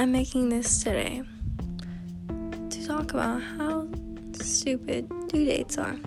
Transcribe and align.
I'm 0.00 0.12
making 0.12 0.48
this 0.48 0.82
today 0.82 1.22
to 2.70 2.86
talk 2.86 3.12
about 3.12 3.42
how 3.42 3.86
stupid 4.32 5.06
due 5.28 5.44
dates 5.44 5.76
are. 5.76 5.98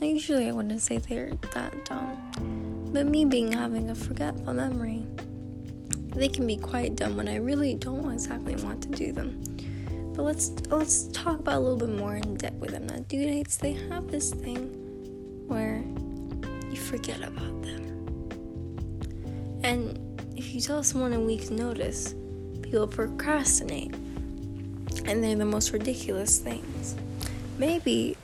Now, 0.00 0.06
usually 0.06 0.48
I 0.48 0.52
wouldn't 0.52 0.80
say 0.80 0.96
they're 0.96 1.32
that 1.52 1.84
dumb, 1.84 2.88
but 2.90 3.06
me 3.06 3.26
being 3.26 3.52
having 3.52 3.90
a 3.90 3.94
forgetful 3.94 4.54
memory, 4.54 5.04
they 6.16 6.28
can 6.28 6.46
be 6.46 6.56
quite 6.56 6.96
dumb 6.96 7.18
when 7.18 7.28
I 7.28 7.36
really 7.36 7.74
don't 7.74 8.10
exactly 8.10 8.56
want 8.56 8.82
to 8.84 8.88
do 8.88 9.12
them. 9.12 9.42
But 10.16 10.22
let's 10.22 10.50
let's 10.70 11.08
talk 11.08 11.40
about 11.40 11.56
a 11.56 11.60
little 11.60 11.76
bit 11.76 11.90
more 11.90 12.16
in 12.16 12.34
depth 12.36 12.56
with 12.56 12.70
them. 12.70 12.86
Now, 12.86 13.00
due 13.08 13.26
dates 13.26 13.58
they 13.58 13.74
have 13.90 14.10
this 14.10 14.32
thing 14.32 14.70
where 15.46 15.84
you 16.70 16.80
forget 16.80 17.20
about 17.20 17.60
them, 17.60 18.30
and 19.62 19.98
if 20.34 20.54
you 20.54 20.62
tell 20.62 20.82
someone 20.82 21.12
a 21.12 21.20
week's 21.20 21.50
notice, 21.50 22.14
people 22.70 22.86
procrastinate, 22.86 23.94
and 25.06 25.24
they're 25.24 25.36
the 25.36 25.44
most 25.44 25.72
ridiculous 25.72 26.38
things. 26.38 26.96
Maybe 27.56 28.14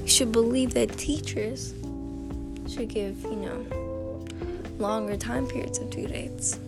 you 0.00 0.08
should 0.08 0.32
believe 0.32 0.74
that 0.74 0.98
teachers 0.98 1.72
should 2.68 2.88
give, 2.88 3.22
you 3.22 3.36
know, 3.36 4.26
longer 4.78 5.16
time 5.16 5.46
periods 5.46 5.78
of 5.78 5.90
due 5.90 6.08
dates. 6.08 6.58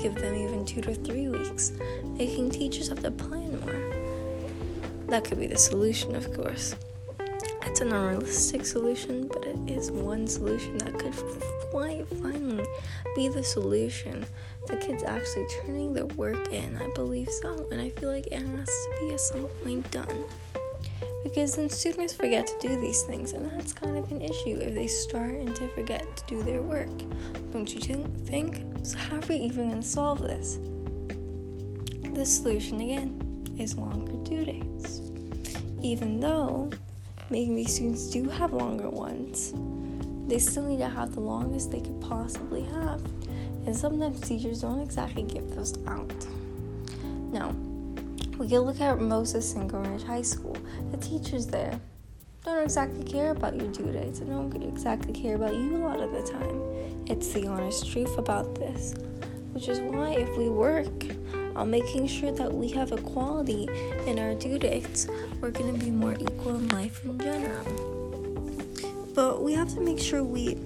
Give 0.00 0.14
them 0.14 0.34
even 0.34 0.64
two 0.64 0.80
to 0.80 0.94
three 0.94 1.28
weeks, 1.28 1.72
making 2.16 2.50
teachers 2.50 2.88
have 2.88 3.02
to 3.02 3.10
plan 3.10 3.60
more. 3.60 5.06
That 5.08 5.24
could 5.24 5.38
be 5.38 5.46
the 5.46 5.58
solution, 5.58 6.16
of 6.16 6.32
course. 6.32 6.74
It's 7.64 7.80
an 7.80 7.92
unrealistic 7.92 8.66
solution, 8.66 9.28
but 9.28 9.44
it 9.44 9.58
is 9.66 9.90
one 9.90 10.26
solution 10.26 10.78
that 10.78 10.98
could 10.98 11.14
quite 11.70 12.06
finally 12.20 12.66
be 13.14 13.28
the 13.28 13.42
solution 13.42 14.26
the 14.66 14.76
kids 14.76 15.02
actually 15.02 15.46
turning 15.60 15.92
their 15.92 16.06
work 16.06 16.52
in. 16.52 16.76
I 16.76 16.88
believe 16.94 17.28
so, 17.28 17.66
and 17.70 17.80
I 17.80 17.90
feel 17.90 18.10
like 18.10 18.26
it 18.28 18.40
has 18.40 18.66
to 18.66 18.96
be 19.00 19.14
at 19.14 19.20
some 19.20 19.46
point 19.62 19.90
done. 19.90 20.24
Because 21.24 21.56
then 21.56 21.70
students 21.70 22.12
forget 22.12 22.46
to 22.46 22.68
do 22.68 22.80
these 22.80 23.02
things, 23.02 23.32
and 23.32 23.50
that's 23.50 23.72
kind 23.72 23.96
of 23.96 24.10
an 24.10 24.20
issue 24.20 24.58
if 24.60 24.74
they 24.74 24.86
start 24.86 25.30
and 25.30 25.54
to 25.56 25.68
forget 25.68 26.16
to 26.16 26.24
do 26.26 26.42
their 26.42 26.62
work. 26.62 26.90
Don't 27.52 27.72
you 27.74 28.04
think? 28.24 28.64
So, 28.82 28.98
how 28.98 29.16
are 29.16 29.26
we 29.28 29.36
even 29.36 29.70
going 29.70 29.82
to 29.82 29.86
solve 29.86 30.20
this? 30.20 30.58
The 32.14 32.26
solution, 32.26 32.80
again, 32.80 33.46
is 33.58 33.76
longer 33.76 34.12
due 34.28 34.44
dates. 34.44 35.00
Even 35.80 36.20
though 36.20 36.70
maybe 37.32 37.64
students 37.64 38.10
do 38.10 38.28
have 38.28 38.52
longer 38.52 38.90
ones, 38.90 39.54
they 40.28 40.38
still 40.38 40.64
need 40.64 40.78
to 40.78 40.88
have 40.88 41.14
the 41.14 41.20
longest 41.20 41.70
they 41.70 41.80
could 41.80 41.98
possibly 42.02 42.62
have. 42.62 43.02
And 43.64 43.74
sometimes 43.74 44.20
teachers 44.20 44.60
don't 44.60 44.80
exactly 44.80 45.22
give 45.22 45.48
those 45.56 45.74
out. 45.86 46.26
Now, 47.32 47.54
we 48.38 48.48
can 48.48 48.60
look 48.60 48.80
at 48.82 49.00
Moses 49.00 49.54
and 49.54 49.72
Ranch 49.72 50.02
High 50.02 50.22
School. 50.22 50.56
The 50.90 50.98
teachers 50.98 51.46
there 51.46 51.80
don't 52.44 52.62
exactly 52.62 53.04
care 53.04 53.30
about 53.30 53.56
your 53.56 53.68
due 53.68 53.90
dates 53.92 54.18
and 54.18 54.28
don't 54.28 54.62
exactly 54.62 55.14
care 55.14 55.36
about 55.36 55.54
you 55.54 55.76
a 55.76 55.78
lot 55.78 56.00
of 56.00 56.12
the 56.12 56.22
time. 56.30 56.60
It's 57.06 57.32
the 57.32 57.46
honest 57.46 57.90
truth 57.90 58.18
about 58.18 58.54
this, 58.56 58.94
which 59.52 59.68
is 59.68 59.80
why 59.80 60.14
if 60.14 60.36
we 60.36 60.50
work 60.50 60.86
on 61.56 61.70
making 61.70 62.06
sure 62.06 62.32
that 62.32 62.52
we 62.52 62.68
have 62.70 62.92
equality 62.92 63.68
in 64.06 64.18
our 64.18 64.34
due 64.34 64.58
dates, 64.58 65.06
we're 65.40 65.50
going 65.50 65.72
to 65.72 65.84
be 65.84 65.90
more 65.90 66.14
equal 66.14 66.56
in 66.56 66.68
life. 66.68 67.01
But 69.14 69.42
we 69.42 69.52
have 69.52 69.68
to 69.74 69.80
make 69.80 69.98
sure 69.98 70.24
we, 70.24 70.56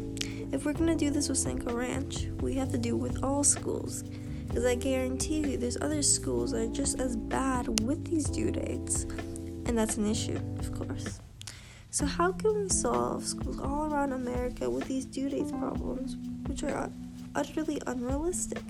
if 0.52 0.64
we're 0.64 0.72
to 0.72 0.94
do 0.94 1.10
this 1.10 1.28
with 1.28 1.38
Cinco 1.38 1.74
Ranch, 1.74 2.26
we 2.40 2.54
have 2.54 2.70
to 2.72 2.78
do 2.78 2.94
it 2.96 2.98
with 2.98 3.24
all 3.24 3.42
schools. 3.42 4.04
Because 4.46 4.64
I 4.64 4.76
guarantee 4.76 5.40
you, 5.40 5.56
there's 5.58 5.76
other 5.80 6.02
schools 6.02 6.52
that 6.52 6.62
are 6.62 6.72
just 6.72 7.00
as 7.00 7.16
bad 7.16 7.80
with 7.80 8.04
these 8.04 8.26
due 8.26 8.50
dates. 8.50 9.02
And 9.66 9.76
that's 9.76 9.96
an 9.96 10.06
issue, 10.06 10.40
of 10.58 10.72
course. 10.72 11.20
So, 11.90 12.06
how 12.06 12.32
can 12.32 12.62
we 12.62 12.68
solve 12.68 13.24
schools 13.24 13.58
all 13.58 13.92
around 13.92 14.12
America 14.12 14.70
with 14.70 14.86
these 14.86 15.04
due 15.04 15.28
dates 15.28 15.50
problems, 15.50 16.16
which 16.46 16.62
are 16.62 16.90
utterly 17.34 17.80
unrealistic? 17.86 18.62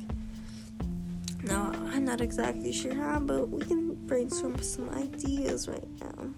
Now, 1.42 1.72
I'm 1.92 2.04
not 2.04 2.20
exactly 2.20 2.72
sure 2.72 2.94
how, 2.94 3.20
but 3.20 3.48
we 3.48 3.64
can 3.64 3.94
brainstorm 4.06 4.60
some 4.62 4.88
ideas 4.90 5.68
right 5.68 5.88
now. 6.00 6.30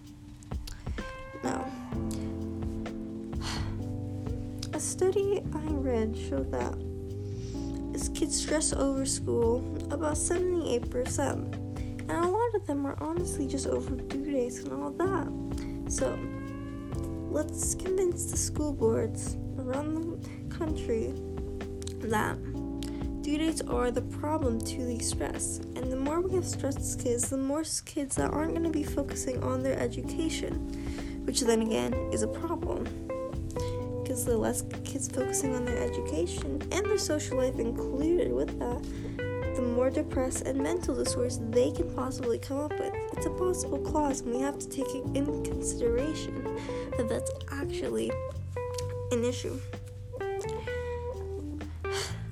Now, 1.45 1.71
a 4.79 4.81
study 4.81 5.43
I 5.57 5.73
read 5.73 6.17
showed 6.17 6.53
that 6.53 6.73
as 7.97 8.11
kids 8.11 8.41
stress 8.41 8.73
over 8.73 9.05
school, 9.05 9.77
about 9.91 10.15
78%, 10.15 11.27
and 12.09 12.11
a 12.13 12.29
lot 12.29 12.55
of 12.55 12.65
them 12.65 12.87
are 12.87 12.97
honestly 13.01 13.49
just 13.49 13.67
over 13.67 13.97
due 13.97 14.31
dates 14.31 14.61
and 14.61 14.73
all 14.73 14.93
that. 14.93 15.91
So, 15.91 16.17
let's 17.29 17.75
convince 17.75 18.31
the 18.31 18.37
school 18.37 18.73
boards 18.73 19.37
around 19.59 19.95
the 19.97 20.57
country 20.57 21.13
that 22.03 22.41
due 23.23 23.39
dates 23.39 23.63
are 23.63 23.91
the 23.91 24.03
problem 24.03 24.61
to 24.61 24.85
the 24.85 25.01
stress. 25.01 25.59
And 25.75 25.91
the 25.91 25.97
more 25.97 26.21
we 26.21 26.37
have 26.37 26.47
stressed 26.47 27.03
kids, 27.03 27.31
the 27.31 27.37
more 27.37 27.65
kids 27.85 28.15
that 28.15 28.31
aren't 28.31 28.53
going 28.53 28.63
to 28.63 28.71
be 28.71 28.85
focusing 28.85 29.43
on 29.43 29.65
their 29.65 29.77
education, 29.77 30.53
which 31.25 31.41
then 31.41 31.63
again 31.63 31.95
is 32.13 32.23
a 32.23 32.29
problem. 32.29 32.87
Because 34.09 34.25
the 34.25 34.39
less 34.39 34.65
kids 34.85 35.07
focusing 35.07 35.55
on 35.55 35.67
their 35.67 35.77
education 35.83 36.63
and 36.73 36.87
their 36.87 36.97
social 36.97 37.37
life 37.37 37.59
included 37.59 38.33
with 38.33 38.59
that, 38.59 38.83
the 39.55 39.61
more 39.61 39.91
depressed 39.91 40.47
and 40.47 40.57
mental 40.59 40.95
disorders 40.95 41.41
they 41.51 41.71
can 41.73 41.95
possibly 41.95 42.39
come 42.39 42.61
up 42.61 42.71
with. 42.71 42.95
It's 43.13 43.27
a 43.27 43.31
possible 43.31 43.77
cause, 43.81 44.23
and 44.23 44.33
we 44.35 44.41
have 44.41 44.59
to 44.61 44.67
take 44.67 44.89
it 44.95 45.05
in 45.15 45.45
consideration 45.45 46.43
that 46.97 47.07
that's 47.11 47.31
actually 47.53 48.11
an 49.13 49.27
issue. 49.27 49.61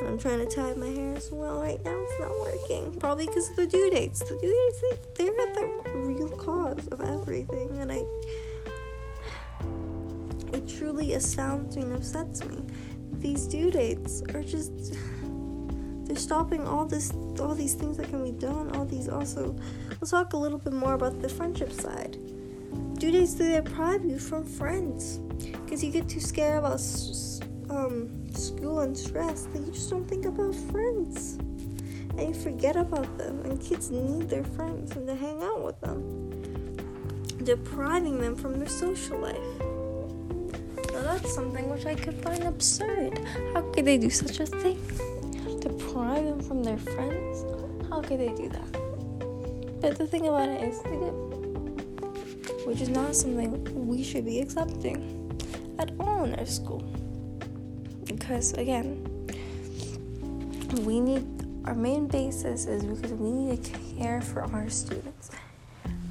I'm 0.00 0.18
trying 0.18 0.38
to 0.38 0.46
tie 0.46 0.72
my 0.76 0.86
hair 0.86 1.14
as 1.14 1.30
well 1.30 1.60
right 1.60 1.84
now. 1.84 1.94
It's 1.94 2.18
not 2.18 2.30
working. 2.40 2.98
Probably 2.98 3.26
because 3.26 3.50
of 3.50 3.56
the 3.56 3.66
due 3.66 3.90
dates. 3.90 4.20
The 4.20 4.38
due 4.40 4.70
dates, 4.70 4.80
they, 5.18 5.24
they're 5.24 5.52
the 5.52 5.92
real 5.94 6.30
cause 6.30 6.86
of 6.86 7.02
everything. 7.02 7.75
Truly 11.06 11.18
astounds 11.18 11.76
me 11.76 11.94
upsets 11.94 12.44
me. 12.44 12.64
These 13.20 13.46
due 13.46 13.70
dates 13.70 14.24
are 14.34 14.42
just. 14.42 14.96
They're 16.04 16.16
stopping 16.16 16.66
all 16.66 16.84
this, 16.84 17.12
all 17.38 17.54
these 17.54 17.74
things 17.74 17.96
that 17.98 18.08
can 18.08 18.24
be 18.24 18.32
done. 18.32 18.74
All 18.74 18.84
these 18.84 19.08
also. 19.08 19.54
Let's 19.88 20.10
talk 20.10 20.32
a 20.32 20.36
little 20.36 20.58
bit 20.58 20.72
more 20.72 20.94
about 20.94 21.22
the 21.22 21.28
friendship 21.28 21.70
side. 21.70 22.18
Due 22.98 23.12
dates 23.12 23.34
they 23.34 23.52
deprive 23.52 24.04
you 24.04 24.18
from 24.18 24.44
friends 24.44 25.18
because 25.64 25.84
you 25.84 25.92
get 25.92 26.08
too 26.08 26.18
scared 26.18 26.58
about 26.58 26.82
um 27.70 28.10
school 28.32 28.80
and 28.80 28.98
stress 28.98 29.46
that 29.52 29.60
you 29.60 29.70
just 29.70 29.88
don't 29.88 30.08
think 30.08 30.24
about 30.24 30.56
friends. 30.72 31.34
And 32.18 32.20
you 32.20 32.34
forget 32.34 32.74
about 32.74 33.16
them. 33.16 33.42
And 33.44 33.60
kids 33.60 33.92
need 33.92 34.28
their 34.28 34.42
friends 34.42 34.96
and 34.96 35.06
to 35.06 35.14
hang 35.14 35.40
out 35.40 35.62
with 35.62 35.80
them. 35.80 36.02
Depriving 37.44 38.20
them 38.20 38.34
from 38.34 38.58
their 38.58 38.68
social 38.68 39.20
life. 39.20 39.75
That's 41.06 41.32
something 41.32 41.70
which 41.70 41.86
I 41.86 41.94
could 41.94 42.16
find 42.16 42.42
absurd. 42.42 43.18
How 43.54 43.62
could 43.70 43.84
they 43.84 43.96
do 43.96 44.10
such 44.10 44.40
a 44.40 44.46
thing? 44.46 44.78
Deprive 45.60 46.24
them 46.24 46.40
from 46.40 46.64
their 46.64 46.78
friends? 46.78 47.44
How 47.88 48.02
could 48.02 48.18
they 48.18 48.34
do 48.34 48.48
that? 48.48 48.72
But 49.80 49.98
the 49.98 50.06
thing 50.06 50.26
about 50.26 50.48
it 50.48 50.62
is 50.64 50.82
they 50.82 50.90
do. 50.90 51.14
Which 52.66 52.80
is 52.80 52.88
not 52.88 53.14
something 53.14 53.86
we 53.86 54.02
should 54.02 54.24
be 54.24 54.40
accepting 54.40 54.98
at 55.78 55.92
all 56.00 56.24
in 56.24 56.34
our 56.34 56.46
school 56.46 56.82
because 58.04 58.52
again 58.54 59.04
we 60.84 61.00
need 61.00 61.24
our 61.64 61.74
main 61.74 62.06
basis 62.06 62.66
is 62.66 62.84
because 62.84 63.12
we 63.12 63.30
need 63.30 63.62
to 63.62 63.78
care 63.98 64.20
for 64.20 64.42
our 64.54 64.68
students 64.68 65.30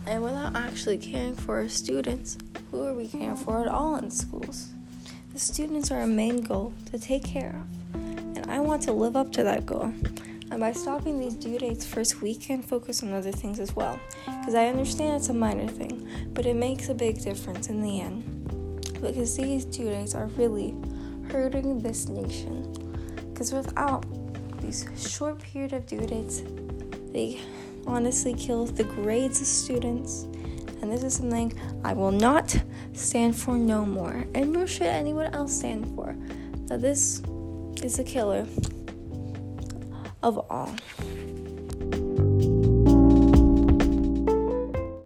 and 0.05 0.21
without 0.21 0.55
actually 0.55 0.97
caring 0.97 1.35
for 1.35 1.55
our 1.55 1.69
students 1.69 2.37
who 2.69 2.83
are 2.83 2.93
we 2.93 3.07
caring 3.07 3.35
for 3.35 3.61
at 3.61 3.67
all 3.67 3.95
in 3.95 4.11
schools 4.11 4.69
the 5.35 5.39
students 5.39 5.91
are 5.91 5.99
our 5.99 6.07
main 6.07 6.41
goal 6.41 6.73
to 6.91 6.97
take 6.97 7.23
care 7.23 7.61
of 7.93 8.01
and 8.37 8.49
i 8.49 8.59
want 8.59 8.81
to 8.81 8.91
live 8.91 9.15
up 9.15 9.31
to 9.31 9.43
that 9.43 9.65
goal 9.65 9.93
and 10.51 10.59
by 10.59 10.71
stopping 10.71 11.19
these 11.19 11.35
due 11.35 11.59
dates 11.59 11.85
first 11.85 12.21
we 12.21 12.33
can 12.33 12.63
focus 12.63 13.03
on 13.03 13.11
other 13.11 13.33
things 13.33 13.59
as 13.59 13.75
well 13.75 13.99
because 14.25 14.55
i 14.55 14.65
understand 14.67 15.17
it's 15.17 15.29
a 15.29 15.33
minor 15.33 15.67
thing 15.67 16.09
but 16.33 16.45
it 16.45 16.55
makes 16.55 16.89
a 16.89 16.93
big 16.93 17.21
difference 17.21 17.67
in 17.67 17.81
the 17.81 17.99
end 17.99 18.23
because 19.01 19.35
these 19.37 19.65
due 19.65 19.89
dates 19.89 20.15
are 20.15 20.27
really 20.37 20.73
hurting 21.29 21.79
this 21.79 22.07
nation. 22.07 22.71
Because 23.31 23.53
without 23.53 24.05
these 24.61 24.85
short 24.97 25.39
period 25.39 25.73
of 25.73 25.85
due 25.85 26.05
dates, 26.05 26.41
they 27.11 27.41
honestly 27.85 28.33
kill 28.33 28.65
the 28.65 28.83
grades 28.83 29.41
of 29.41 29.47
students. 29.47 30.27
And 30.81 30.91
this 30.91 31.03
is 31.03 31.15
something 31.15 31.53
I 31.83 31.93
will 31.93 32.11
not 32.11 32.55
stand 32.93 33.35
for 33.35 33.57
no 33.57 33.85
more. 33.85 34.25
And 34.33 34.53
nor 34.53 34.67
should 34.67 34.87
anyone 34.87 35.33
else 35.33 35.57
stand 35.57 35.87
for. 35.95 36.15
That 36.67 36.81
this 36.81 37.21
is 37.81 37.99
a 37.99 38.03
killer 38.03 38.45
of 40.23 40.37
all. 40.49 40.73